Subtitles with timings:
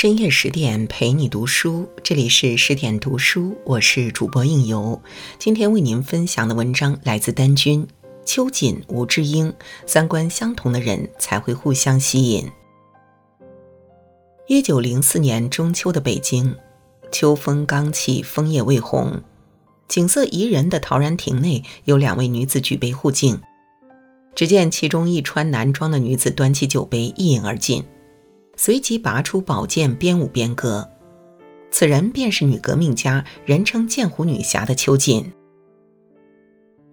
[0.00, 5.02] 深夜十点陪你读书，这里是十点读书，我是主播应由。
[5.40, 7.84] 今天为您分享的文章来自丹君、
[8.24, 9.52] 秋瑾、吴志英。
[9.86, 12.48] 三观相同的人才会互相吸引。
[14.46, 16.54] 一九零四年中秋的北京，
[17.10, 19.20] 秋风刚起，枫叶未红，
[19.88, 23.40] 景色宜人的陶然亭内有两位女子举杯互敬。
[24.36, 27.82] 只见其中一穿男装的女子端起酒杯一饮而尽。
[28.58, 30.90] 随即拔出宝剑，边舞边歌。
[31.70, 35.32] 此人便是女革命家，人称“剑湖女侠”的秋瑾。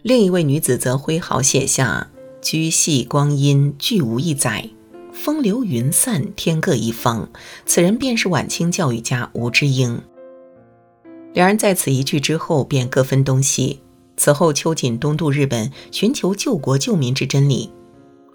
[0.04, 4.70] 另一位女子则挥毫写下：“居系光阴俱无一载，
[5.12, 7.32] 风流云散天各一方。”
[7.66, 10.00] 此人便是晚清教育家吴之英。
[11.34, 13.82] 两人在此一聚之后便各分东西。
[14.18, 17.72] 此后，秋瑾东渡日本，寻求救国救民之真理。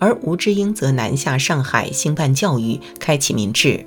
[0.01, 3.87] 而吴之英则南下上海兴办教育，开启民智。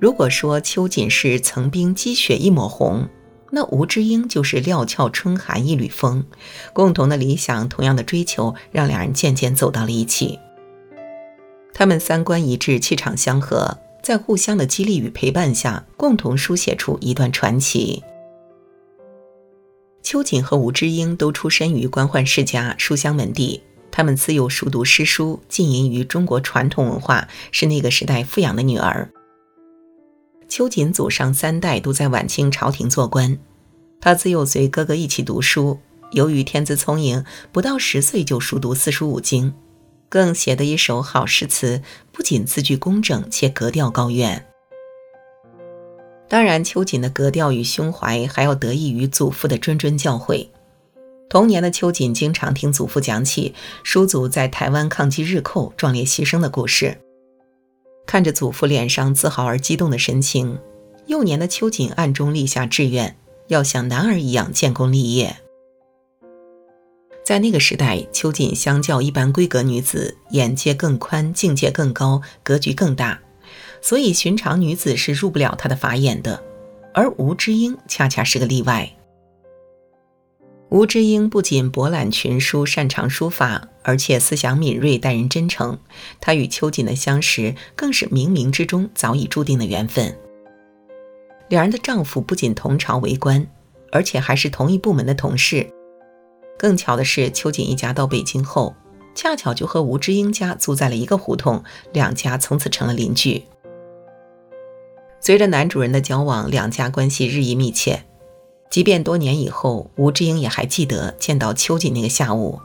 [0.00, 3.06] 如果说秋瑾是层冰积雪一抹红，
[3.50, 6.24] 那吴之英就是料峭春寒一缕风。
[6.72, 10.38] 共同的理想，同样的追求，让两人渐渐走到了一起。
[11.74, 18.02] 他们三观一致，气场相合，在互相的激励与陪伴下，共同书写出一段传奇。
[20.02, 23.62] 秋瑾和吴之英都出身于官宦世家，书香门第。
[23.92, 29.10] 他们自幼熟读诗书，浸淫于中国传统文化，是那个时代富养的女儿。
[30.48, 33.38] 秋瑾祖上三代都在晚清朝廷做官，
[34.00, 35.78] 她自幼随哥哥一起读书。
[36.12, 39.54] 由于天资聪颖，不到十岁就熟读四书五经，
[40.08, 44.46] 更写得一手好诗词，不仅字句工整，且格调高远。
[46.28, 50.48] 当然，秋瑾的格调与胸怀还要得益于祖父的谆谆教诲。
[51.32, 56.98] 童年的秋瑾经常听祖父讲起叔祖在台湾抗击日寇、壮烈牺牲的故事，
[58.04, 60.58] 看着祖父脸上自豪而激动的神情，
[61.06, 63.16] 幼年的秋瑾暗中立下志愿，
[63.48, 65.38] 要像男儿一样建功立业。
[67.24, 73.18] 在那个时代，秋瑾相较一般闺阁女子，眼界更宽，境界更高，格局更大，
[73.80, 76.44] 所以寻常女子是入不了她的法眼的，
[76.92, 78.92] 而吴之英恰恰是个例外。
[80.72, 85.78] 吴之英不仅博览群书，擅长书法，而且思想敏锐，待人真诚。
[86.18, 90.16] 她与秋瑾的相识，更是冥冥之中早已注定的缘分。
[91.48, 93.46] 两人的丈夫不仅同朝为官，
[93.90, 95.68] 而且还是同一部门的同事。
[96.58, 98.74] 更巧的是，秋瑾一家到北京后，
[99.14, 101.62] 恰巧就和吴之英家租在了一个胡同，
[101.92, 103.44] 两家从此成了邻居。
[105.20, 108.04] 随着男主人的交往，两家关系日益密切。
[108.72, 112.58] 即便多年以后，吴志英也还记得见到秋瑾那个下午，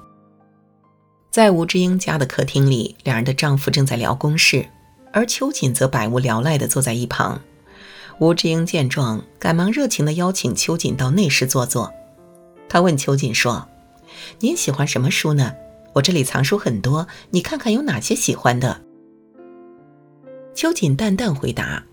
[1.29, 4.67] 在吴志英家的客厅里，两人的丈夫正在聊公事，
[5.11, 7.41] 而秋瑾则百无聊赖地坐在一旁。
[8.19, 11.91] 吴志英见状，赶忙热情地邀请秋瑾到内室坐坐。
[12.69, 13.67] 他问秋瑾说
[14.39, 15.55] ：“您喜欢什么书呢？
[15.91, 18.79] 我这里藏书很多，你看看有哪些喜欢的。”
[20.55, 21.83] 秋瑾淡淡回答。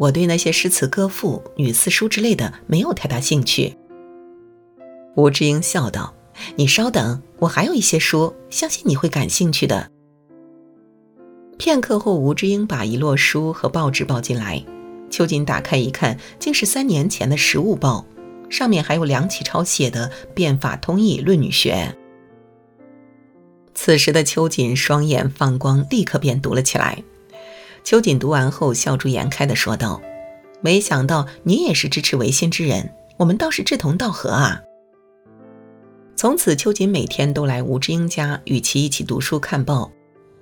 [0.00, 3.76] 我对那些诗词歌赋、女四书之类的没有太大兴趣。
[5.14, 6.14] 吴志英笑道
[6.56, 9.90] ：“你稍等，我还有一些书，相信你会感兴趣的。”
[11.58, 14.64] 片刻后，吴志英把一摞书和报纸抱进来。
[15.10, 18.06] 秋瑾打开一看，竟是三年前的《时务报》，
[18.50, 21.94] 上面还有梁启超写的《变法通义论女学》。
[23.74, 27.04] 此时的秋瑾双眼放光，立刻便读了起来。
[27.90, 30.00] 秋瑾读完后，笑逐颜开地说道
[30.62, 34.62] ：“没想到你也是支持维新之人，我们倒是志同道合啊！”
[36.14, 39.90] 从此，秋瑾每天都来吴志英家，与其一起读书看报。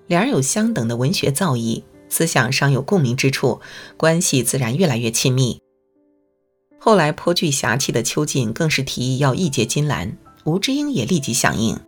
[0.08, 3.62] 两人有相等的文学造诣，思想上有共鸣之处，
[3.96, 5.58] 关系自然越来越亲密。
[6.78, 11.80] 后来，颇具侠气的秋瑾更是提议要义结金兰，吴志英也立即响应。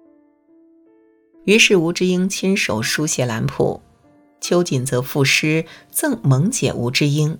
[1.45, 3.83] 于是，吴志英亲手书写兰谱。
[4.41, 7.39] 秋瑾则赋诗赠萌姐吴之英，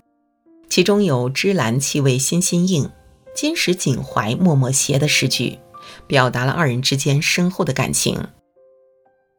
[0.69, 2.91] 其中有“芝兰气味心心应，
[3.35, 5.59] 金石锦怀脉脉携”的诗句，
[6.07, 8.29] 表达了二人之间深厚的感情。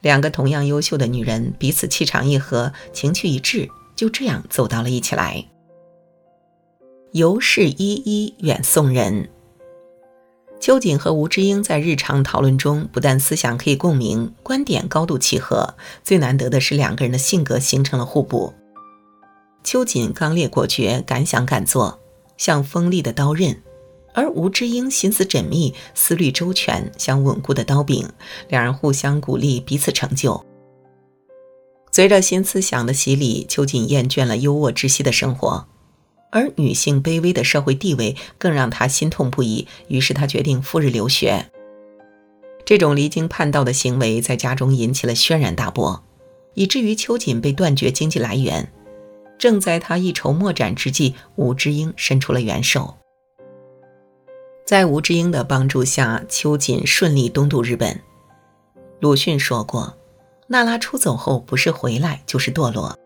[0.00, 5.46] 两个同样优秀的女人，彼此气场一合，情趣一致，就这样走到了一起来。
[7.12, 9.28] 尤氏依依远送人。
[10.62, 15.74] 秋瑾和吴之英在日常讨论中，不但思想可以共鸣，观点高度契合，
[16.04, 18.54] 最难得的是两个人的性格形成了互补。
[19.64, 21.98] 秋瑾刚烈果决，敢想敢做，
[22.36, 23.56] 像锋利的刀刃；
[24.14, 28.08] 而吴之英心思缜密，思虑周全，像稳固的刀柄。
[28.48, 30.46] 两人互相鼓励，彼此成就。
[31.90, 35.66] 随着新思想的洗礼，秋瑾厌倦了优渥窒息的生活，
[36.32, 39.68] 而女性卑微的社会地位更让她心痛不已。
[39.86, 41.46] 于是她决定赴日留学。
[42.64, 46.02] 这种离经叛道的行为在家中引起了轩然大波，
[46.54, 48.72] 以至于秋瑾被断绝经济来源。
[49.38, 52.96] 正在他一筹莫展之际，吴志英伸出了援手。
[54.64, 58.00] 在吴志英的帮助下，秋瑾顺利东渡日本。
[59.00, 59.98] 鲁迅说过。
[60.48, 62.98] 娜拉出走后，不是回来就是堕落，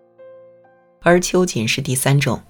[1.00, 2.42] 而秋瑾是第三种。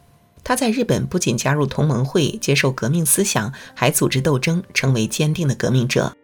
[0.48, 6.16] 他在日本不仅加入同盟会，接受革命思想，还组织斗争，成为坚定的革命者。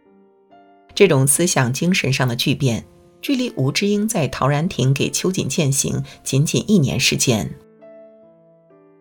[0.95, 2.85] 这种思想精神上的巨变，
[3.21, 7.53] 距离吴志英在陶然亭给秋瑾践行仅仅一年时间。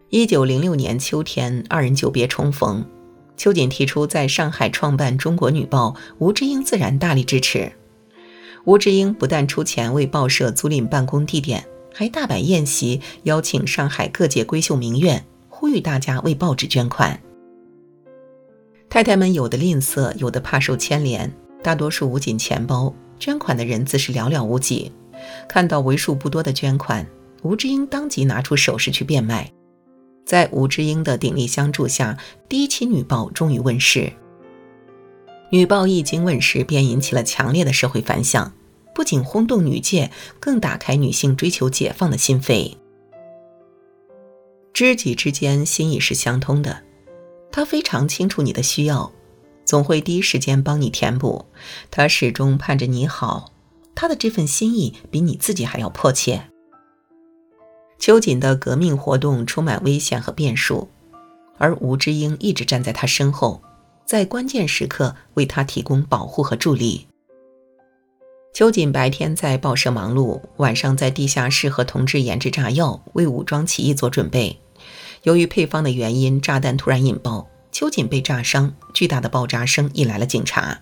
[0.09, 2.83] 一九零六年秋天，二人久别重逢，
[3.37, 7.71] 秋瑾提出在上海创办《中国女报》，吴志英自然大力支持。
[8.65, 17.21] 吴志英不但出钱为报社租赁办公地点，还大摆宴席，邀请上海各界闺秀名媛，呼吁大家为报纸捐款。
[18.89, 21.31] 太太们有的吝啬，有的怕受牵连，
[21.63, 24.91] 大多数捂紧钱包，捐款的人自是寥寥无几。
[25.47, 27.07] 看到为数不多的捐款，
[27.43, 29.51] 吴志英当即拿出首饰去变卖。
[30.25, 32.17] 在吴志英的鼎力相助下，
[32.49, 34.11] 第一期女报终于问世。
[35.51, 38.53] 女报一经问世，便引起了强烈的社会反响，
[38.93, 42.77] 不仅轰动女界，更打开女性追求解放的心扉。
[44.73, 46.83] 知己之间心意是相通的，
[47.51, 49.11] 他非常清楚你的需要，
[49.65, 51.45] 总会第一时间帮你填补。
[51.89, 53.51] 他始终盼着你好，
[53.93, 56.49] 他的这份心意比你自己还要迫切。
[57.99, 60.89] 秋瑾的革命活动充满危险和变数，
[61.57, 63.61] 而吴志英一直站在他身后。
[64.03, 67.07] 在关键时刻为他提供保护和助力。
[68.53, 74.59] 秋瑾白天在报社忙碌，晚上在地下室和同志研制炸药，为武装起义做准备。
[75.23, 80.81] 由于配方的原因，炸弹突然引爆，秋瑾被炸伤，巨大的爆炸声引来了警察。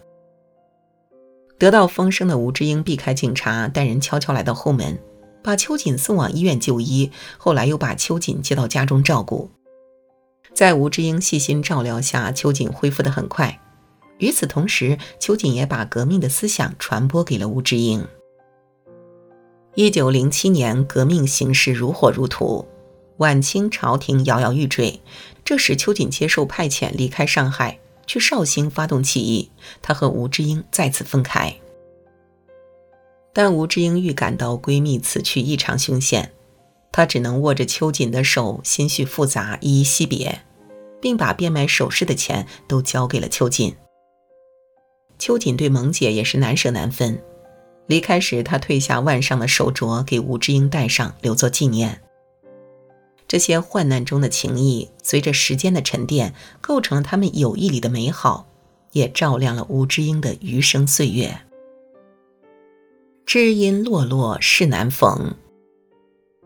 [1.59, 4.99] 得到风声的吴志英避开警察，带人悄悄来到后门，
[5.43, 7.11] 把秋瑾送往医院就医。
[7.37, 9.51] 后来又把秋瑾接到家中照顾。
[10.55, 13.61] 在吴志英细心照料下，秋瑾恢复得很快。
[14.19, 18.07] 与此同时，秋瑾也把革命的思想传播给了吴志英。
[19.75, 22.67] 一九零七年，革命形势如火如荼，
[23.17, 25.01] 晚清朝廷摇摇欲坠。
[25.43, 29.51] 这时，秋瑾接受派遣离开上海，去绍兴发动起义。
[29.81, 31.55] 他和吴志英再次分开。
[33.33, 36.33] 但吴志英预感到闺蜜此去异常凶险，
[36.91, 40.41] 她只能握着秋瑾的手，心绪复杂，依依惜别。
[41.01, 43.73] 并把变卖首饰的钱都交给了秋瑾。
[45.19, 47.21] 秋瑾对萌姐也是难舍难分。
[47.85, 52.01] 离开时，她褪下腕上的手镯给吴志英戴上，留作纪念。
[53.27, 58.47] 这些患难中的情谊，随着时间的沉淀，构成了他们友谊里的美好，
[58.93, 61.41] 也照亮了吴志英的余生岁月。
[63.25, 65.35] 知音落落事难逢。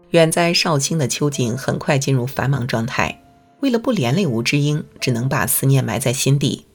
[0.09, 3.21] 远在绍兴的秋瑾很快进入繁忙状态。
[3.61, 6.65] 为了不连累吴志英，只能把思念埋在心底。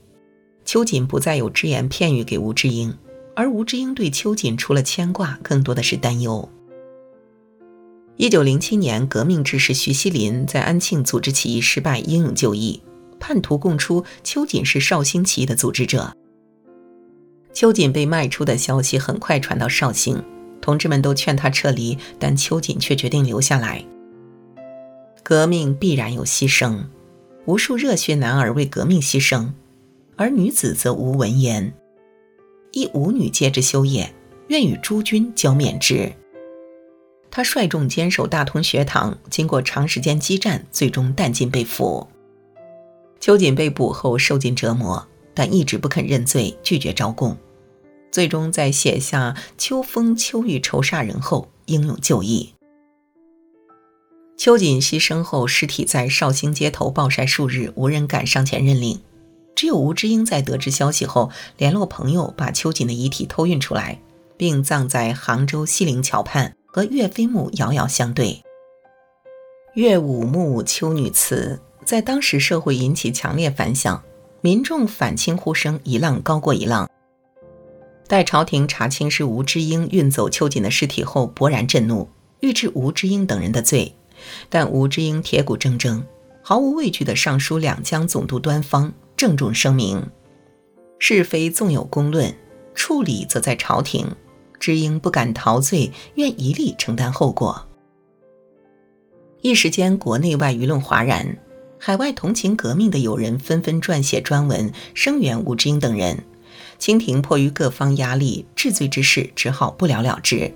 [0.69, 2.95] 秋瑾不再有只言片语给吴志英，
[3.35, 6.47] 而吴志英对秋瑾除了牵挂，更多的是担忧。
[8.19, 12.83] 一九零七年，革命志士徐锡林在安庆组织起义失败，英勇就义，
[13.19, 16.13] 叛徒供出秋瑾是绍兴起义的组织者。
[17.55, 20.23] 秋瑾被卖出的消息很快传到绍兴，
[20.61, 23.83] 同志们都劝他撤离，但秋瑾却决定留下来。
[25.23, 26.85] 革命必然有牺牲，
[27.47, 29.49] 无数热血男儿为革命牺牲，
[30.19, 31.73] 而女子则无闻言。
[32.73, 34.13] 一舞女皆之修也，
[34.49, 36.13] 愿与诸君交面之。
[37.31, 42.09] 他率众坚守大同学堂，经过长时间激战，最终弹尽被俘。
[43.21, 47.37] 秋瑾被捕后受尽折磨，但一直不肯认罪，拒绝招供。
[48.11, 52.55] 最终在写下“秋风秋雨愁煞人”后，英勇就义。
[54.37, 59.01] 秋瑾牺牲后，尸体在绍兴街头暴晒数日，无人敢上前认领。
[59.59, 64.01] 只有吴志英在得知消息后，联络朋友把秋瑾的遗体偷运出来，
[64.37, 68.41] 并葬在杭州西泠桥畔，和岳飞墓遥遥相对。
[69.75, 74.01] 岳武墓秋女祠在当时社会引起强烈反响，
[74.43, 76.89] 民众反清呼声一浪高过一浪。
[78.07, 83.97] 待朝廷查清是吴志英运走秋瑾的尸体后，勃然震怒，欲治吴志英等人的罪。
[84.49, 86.05] 但吴志英铁骨铮铮，
[86.45, 90.01] 毫无畏惧地上书两江总督端方，郑重声明：
[91.01, 92.33] 是非纵有公论，
[92.73, 94.07] 处理则在朝廷。
[94.61, 97.67] 知音不敢陶醉，愿一力承担后果。
[99.41, 101.37] 一时间，国内外舆论哗然，
[101.81, 106.23] 海外同情革命的友人纷纷撰写专文声援吴志英等人。
[106.79, 110.55] 清廷迫于各方压力，治罪之事只好不了了之。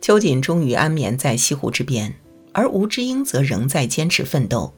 [0.00, 2.12] 秋瑾终于安眠在西湖之边，
[2.52, 4.74] 而吴志英则仍在坚持奋斗。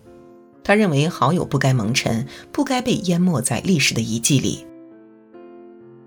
[0.64, 4.66] 他认为好友不该蒙尘，不该被淹没在历史的遗迹里。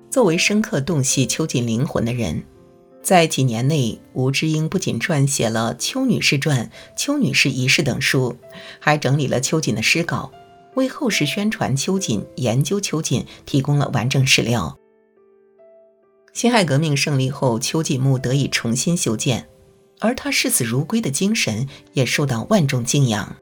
[0.10, 2.44] 作为深刻洞悉秋瑾灵魂的人。
[3.04, 6.66] 在几年内，吴志英不仅撰写了《邱女士传》
[6.98, 8.36] 《邱女士遗事》等书，
[8.80, 10.30] 还整理了秋瑾的诗稿，
[10.76, 14.78] 为后世宣传秋瑾、研究秋瑾提供了完整史料。
[16.34, 19.48] 辛亥革命胜利后，秋瑾墓得以重新修建，
[20.00, 23.38] 而他视死如归的精神也受到万众敬仰。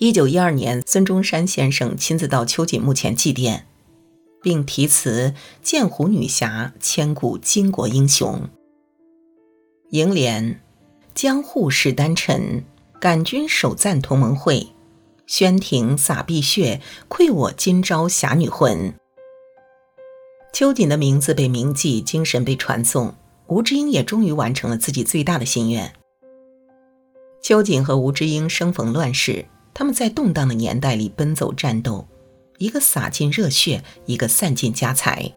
[0.00, 3.62] 一九一二年，孙中山先生亲自到秋瑾墓前祭奠。
[4.40, 8.48] 并题词“剑湖女侠，千古巾帼英雄”。
[9.90, 10.60] 楹联
[11.16, 12.62] ：“江户史丹臣，
[13.00, 14.68] 感君首赞同盟会。
[15.26, 18.94] 宣庭洒碧血，愧我今朝侠女魂。”
[20.54, 23.16] 秋瑾的名字被铭记，精神被传颂，
[23.48, 25.92] 吴志英也终于完成了自己最大的心愿。
[27.42, 29.46] 秋瑾和吴志英生逢乱世，
[29.78, 32.08] 他们在动荡的年代里奔走战斗。
[32.58, 35.36] 一个洒尽热血，一个散尽家财。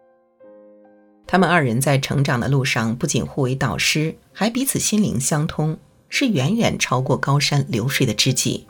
[1.28, 8.66] 他们二人在成长的路上，不仅互为导师，还彼此心灵相通，是远远超过高山流水的知己。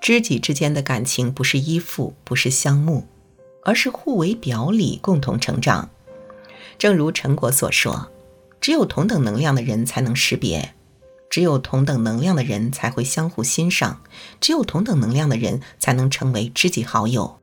[0.00, 3.08] 知己之间的感情，不是依附，不是相慕，
[3.64, 5.90] 而是互为表里，共同成长。
[6.78, 8.12] 正如陈果所说
[8.62, 10.74] ：“只有同等能量的人，才能识别。”
[11.32, 14.02] 只有同等能量的人才会相互欣赏，
[14.38, 17.38] 只有同等能量的人才能成为知己好友。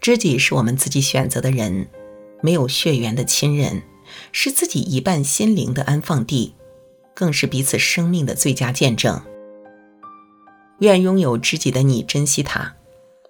[0.00, 1.88] 知己是我们自己选择的人，
[2.40, 3.82] 没有血缘的亲人，
[4.30, 6.54] 是自己一半心灵的安放地，
[7.14, 9.20] 更是彼此生命的最佳见证。
[10.78, 12.76] 愿拥有知己的你珍惜他，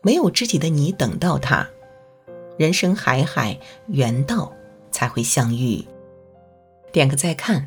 [0.02, 1.66] 没有知己的你等到他。
[2.58, 4.52] 人生海海，缘到
[4.92, 5.82] 才会相遇。
[6.92, 7.66] 点个再看。